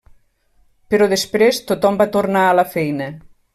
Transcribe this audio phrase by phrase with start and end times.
[0.93, 3.15] Però després, tothom va tornar a la feina.